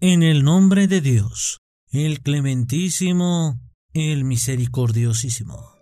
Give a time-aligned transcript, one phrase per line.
[0.00, 1.58] En el nombre de Dios,
[1.90, 3.58] el clementísimo,
[3.94, 5.77] el misericordiosísimo.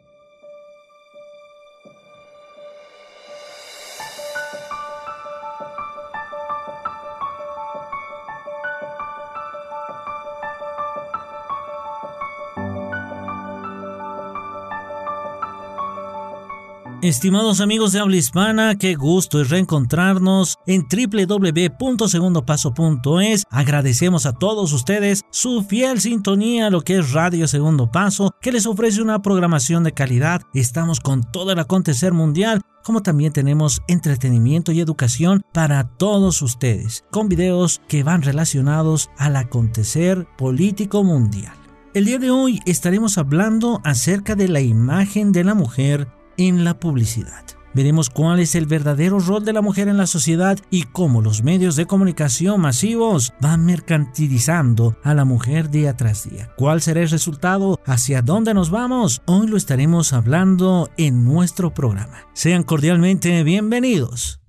[17.03, 23.45] Estimados amigos de habla hispana, qué gusto es reencontrarnos en www.segundopaso.es.
[23.51, 28.51] Agradecemos a todos ustedes su fiel sintonía a lo que es Radio Segundo Paso, que
[28.51, 30.41] les ofrece una programación de calidad.
[30.55, 37.05] Estamos con todo el acontecer mundial como también tenemos entretenimiento y educación para todos ustedes,
[37.11, 41.53] con videos que van relacionados al acontecer político mundial.
[41.95, 46.79] El día de hoy estaremos hablando acerca de la imagen de la mujer en la
[46.79, 47.45] publicidad.
[47.77, 51.43] Veremos cuál es el verdadero rol de la mujer en la sociedad y cómo los
[51.43, 56.51] medios de comunicación masivos van mercantilizando a la mujer día tras día.
[56.57, 57.79] ¿Cuál será el resultado?
[57.85, 59.21] ¿Hacia dónde nos vamos?
[59.27, 62.27] Hoy lo estaremos hablando en nuestro programa.
[62.33, 64.41] Sean cordialmente bienvenidos.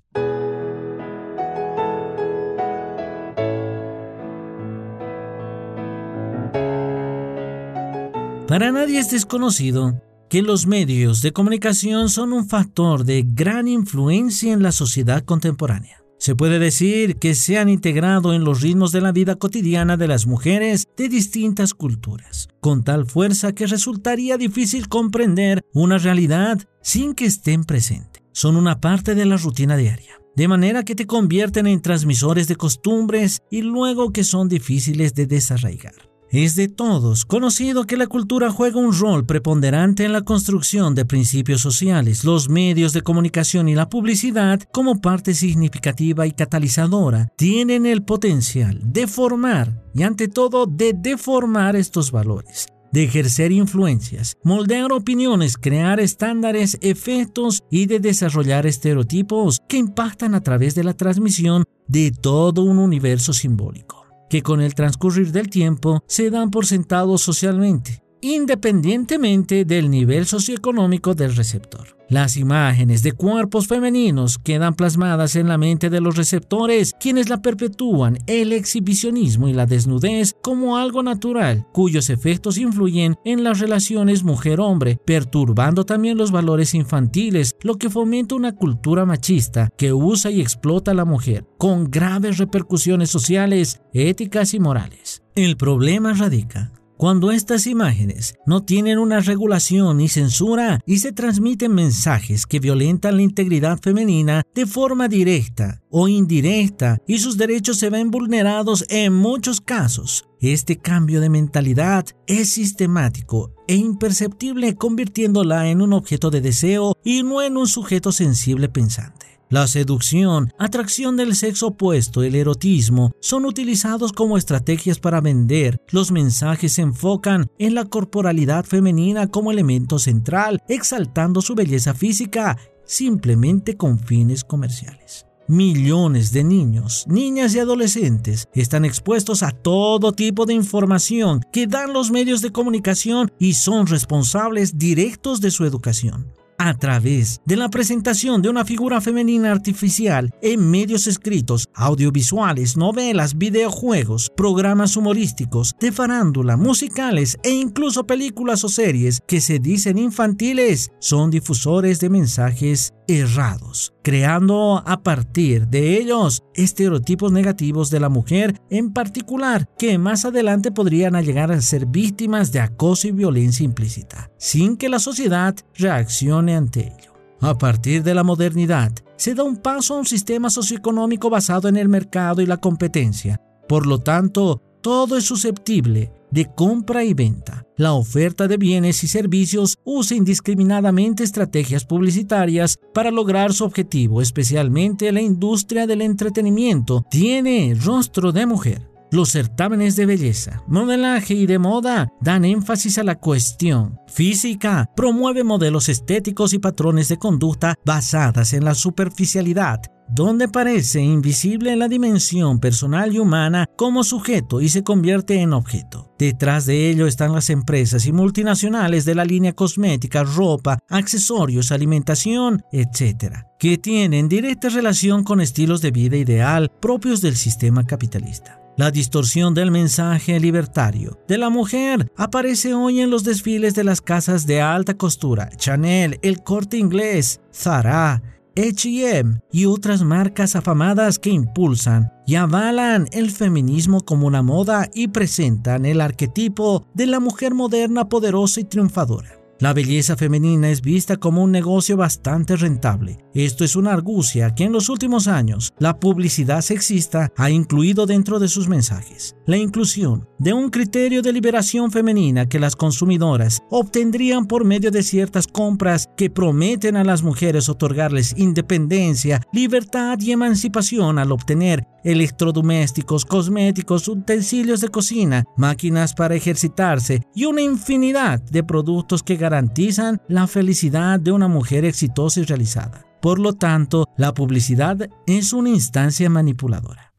[8.48, 14.52] Para nadie es desconocido que los medios de comunicación son un factor de gran influencia
[14.52, 16.04] en la sociedad contemporánea.
[16.20, 20.08] Se puede decir que se han integrado en los ritmos de la vida cotidiana de
[20.08, 27.14] las mujeres de distintas culturas, con tal fuerza que resultaría difícil comprender una realidad sin
[27.14, 28.24] que estén presentes.
[28.34, 32.56] Son una parte de la rutina diaria, de manera que te convierten en transmisores de
[32.56, 35.96] costumbres y luego que son difíciles de desarraigar.
[36.30, 41.06] Es de todos conocido que la cultura juega un rol preponderante en la construcción de
[41.06, 42.26] principios sociales.
[42.26, 48.82] Los medios de comunicación y la publicidad, como parte significativa y catalizadora, tienen el potencial
[48.84, 56.00] de formar y ante todo de deformar estos valores de ejercer influencias, moldear opiniones, crear
[56.00, 62.64] estándares, efectos y de desarrollar estereotipos que impactan a través de la transmisión de todo
[62.64, 63.97] un universo simbólico
[64.30, 68.04] que con el transcurrir del tiempo se dan por sentados socialmente,
[68.36, 71.98] independientemente del nivel socioeconómico del receptor.
[72.10, 77.42] Las imágenes de cuerpos femeninos quedan plasmadas en la mente de los receptores, quienes la
[77.42, 84.24] perpetúan el exhibicionismo y la desnudez como algo natural, cuyos efectos influyen en las relaciones
[84.24, 90.40] mujer-hombre, perturbando también los valores infantiles, lo que fomenta una cultura machista que usa y
[90.40, 95.24] explota a la mujer, con graves repercusiones sociales, éticas y morales.
[95.36, 101.74] El problema radica cuando estas imágenes no tienen una regulación ni censura y se transmiten
[101.74, 107.90] mensajes que violentan la integridad femenina de forma directa o indirecta y sus derechos se
[107.90, 115.82] ven vulnerados en muchos casos, este cambio de mentalidad es sistemático e imperceptible convirtiéndola en
[115.82, 119.37] un objeto de deseo y no en un sujeto sensible pensante.
[119.50, 125.82] La seducción, atracción del sexo opuesto, el erotismo, son utilizados como estrategias para vender.
[125.90, 132.58] Los mensajes se enfocan en la corporalidad femenina como elemento central, exaltando su belleza física
[132.84, 135.26] simplemente con fines comerciales.
[135.48, 141.94] Millones de niños, niñas y adolescentes están expuestos a todo tipo de información que dan
[141.94, 147.70] los medios de comunicación y son responsables directos de su educación a través de la
[147.70, 155.92] presentación de una figura femenina artificial en medios escritos, audiovisuales, novelas, videojuegos, programas humorísticos, de
[155.92, 162.94] farándula, musicales e incluso películas o series que se dicen infantiles, son difusores de mensajes
[163.08, 170.26] errados, creando a partir de ellos estereotipos negativos de la mujer en particular, que más
[170.26, 175.56] adelante podrían llegar a ser víctimas de acoso y violencia implícita, sin que la sociedad
[175.76, 177.14] reaccione ante ello.
[177.42, 181.78] A partir de la modernidad, se da un paso a un sistema socioeconómico basado en
[181.78, 183.42] el mercado y la competencia.
[183.68, 187.64] Por lo tanto, todo es susceptible de compra y venta.
[187.78, 195.12] La oferta de bienes y servicios usa indiscriminadamente estrategias publicitarias para lograr su objetivo, especialmente
[195.12, 197.06] la industria del entretenimiento.
[197.10, 198.98] Tiene rostro de mujer.
[199.10, 205.46] Los certámenes de belleza, modelaje y de moda dan énfasis a la cuestión física, promueve
[205.46, 212.60] modelos estéticos y patrones de conducta basadas en la superficialidad, donde parece invisible la dimensión
[212.60, 216.14] personal y humana como sujeto y se convierte en objeto.
[216.18, 222.64] Detrás de ello están las empresas y multinacionales de la línea cosmética, ropa, accesorios, alimentación,
[222.72, 228.62] etc., que tienen directa relación con estilos de vida ideal propios del sistema capitalista.
[228.78, 234.02] La distorsión del mensaje libertario de la mujer aparece hoy en los desfiles de las
[234.02, 238.22] casas de alta costura, Chanel, El Corte Inglés, Zara,
[238.58, 245.10] H&M y otras marcas afamadas que impulsan y avalan el feminismo como una moda y
[245.10, 249.37] presentan el arquetipo de la mujer moderna poderosa y triunfadora.
[249.60, 253.18] La belleza femenina es vista como un negocio bastante rentable.
[253.34, 258.38] Esto es una argucia que en los últimos años la publicidad sexista ha incluido dentro
[258.38, 259.36] de sus mensajes.
[259.48, 265.02] La inclusión de un criterio de liberación femenina que las consumidoras obtendrían por medio de
[265.02, 273.26] ciertas compras que prometen a las mujeres otorgarles independencia, libertad y emancipación al obtener electrodomésticos,
[273.26, 280.46] cosméticos, utensilios de cocina, máquinas para ejercitarse y una infinidad de productos que garantizan la
[280.46, 283.06] felicidad de una mujer exitosa y realizada.
[283.22, 287.14] Por lo tanto, la publicidad es una instancia manipuladora.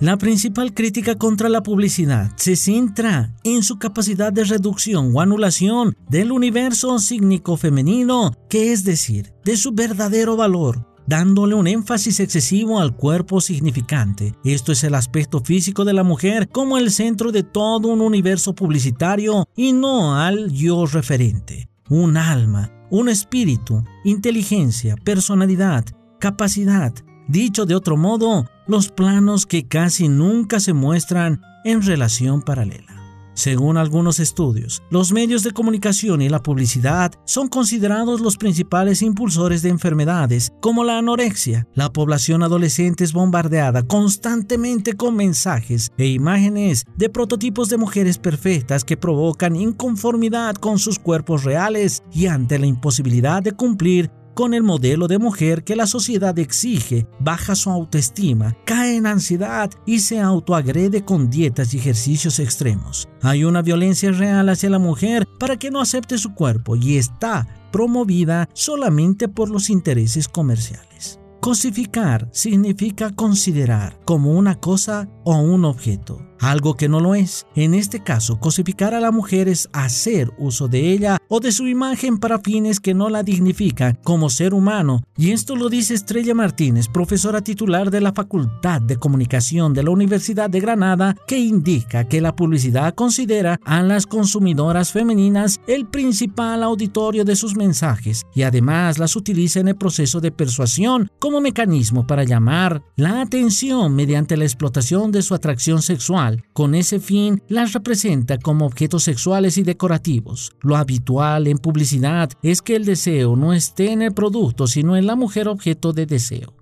[0.00, 5.96] La principal crítica contra la publicidad se centra en su capacidad de reducción o anulación
[6.08, 12.78] del universo sígnico femenino, que es decir, de su verdadero valor, dándole un énfasis excesivo
[12.78, 14.36] al cuerpo significante.
[14.44, 18.54] Esto es el aspecto físico de la mujer como el centro de todo un universo
[18.54, 25.84] publicitario y no al yo referente, un alma, un espíritu, inteligencia, personalidad,
[26.20, 26.94] capacidad,
[27.28, 32.98] Dicho de otro modo, los planos que casi nunca se muestran en relación paralela.
[33.38, 39.62] Según algunos estudios, los medios de comunicación y la publicidad son considerados los principales impulsores
[39.62, 41.68] de enfermedades como la anorexia.
[41.74, 48.84] La población adolescente es bombardeada constantemente con mensajes e imágenes de prototipos de mujeres perfectas
[48.84, 54.62] que provocan inconformidad con sus cuerpos reales y ante la imposibilidad de cumplir con el
[54.62, 60.20] modelo de mujer que la sociedad exige, baja su autoestima, cae en ansiedad y se
[60.20, 63.08] autoagrede con dietas y ejercicios extremos.
[63.20, 67.48] Hay una violencia real hacia la mujer para que no acepte su cuerpo y está
[67.72, 71.18] promovida solamente por los intereses comerciales.
[71.40, 77.46] Cosificar significa considerar como una cosa o un objeto algo que no lo es.
[77.54, 81.66] En este caso, cosificar a la mujer es hacer uso de ella o de su
[81.66, 85.02] imagen para fines que no la dignifican como ser humano.
[85.16, 89.90] Y esto lo dice Estrella Martínez, profesora titular de la Facultad de Comunicación de la
[89.90, 96.62] Universidad de Granada, que indica que la publicidad considera a las consumidoras femeninas el principal
[96.62, 102.06] auditorio de sus mensajes y además las utiliza en el proceso de persuasión como mecanismo
[102.06, 107.72] para llamar la atención mediante la explotación de su atracción sexual con ese fin, las
[107.72, 110.52] representa como objetos sexuales y decorativos.
[110.60, 115.06] Lo habitual en publicidad es que el deseo no esté en el producto, sino en
[115.06, 116.54] la mujer objeto de deseo.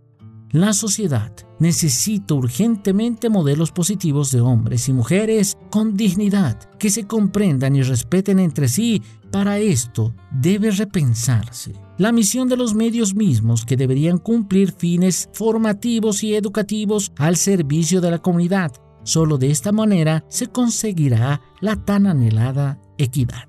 [0.53, 7.77] La sociedad necesita urgentemente modelos positivos de hombres y mujeres con dignidad, que se comprendan
[7.77, 9.03] y respeten entre sí.
[9.33, 16.23] Para esto debe repensarse la misión de los medios mismos que deberían cumplir fines formativos
[16.23, 18.73] y educativos al servicio de la comunidad,
[19.07, 23.49] Solo de esta manera se conseguirá la tan anhelada equidad.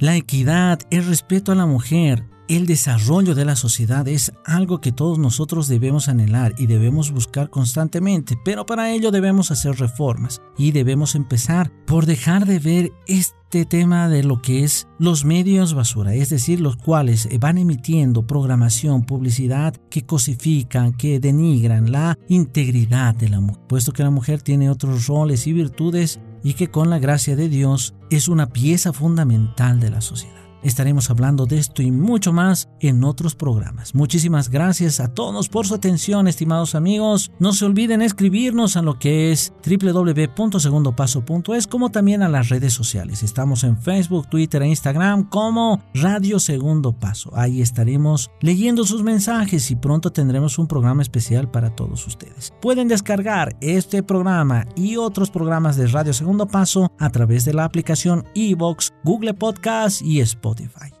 [0.00, 4.92] La equidad, el respeto a la mujer, el desarrollo de la sociedad es algo que
[4.92, 10.72] todos nosotros debemos anhelar y debemos buscar constantemente, pero para ello debemos hacer reformas y
[10.72, 16.14] debemos empezar por dejar de ver este tema de lo que es los medios basura,
[16.14, 23.28] es decir, los cuales van emitiendo programación, publicidad que cosifican, que denigran la integridad de
[23.28, 26.98] la mujer, puesto que la mujer tiene otros roles y virtudes y que con la
[26.98, 30.41] gracia de Dios es una pieza fundamental de la sociedad.
[30.62, 33.94] Estaremos hablando de esto y mucho más en otros programas.
[33.94, 37.32] Muchísimas gracias a todos por su atención, estimados amigos.
[37.38, 43.22] No se olviden escribirnos a lo que es www.segundopaso.es como también a las redes sociales.
[43.22, 47.30] Estamos en Facebook, Twitter e Instagram como Radio Segundo Paso.
[47.34, 52.52] Ahí estaremos leyendo sus mensajes y pronto tendremos un programa especial para todos ustedes.
[52.60, 57.64] Pueden descargar este programa y otros programas de Radio Segundo Paso a través de la
[57.64, 60.20] aplicación iBox, Google Podcast y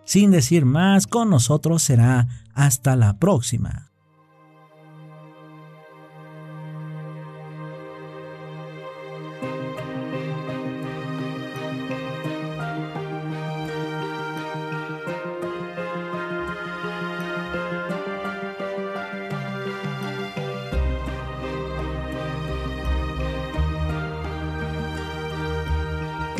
[0.04, 3.92] sin decir más, con nosotros será hasta la próxima.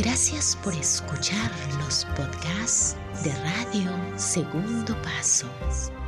[0.03, 6.02] Gracias por escuchar los podcasts de Radio Segundo Paso.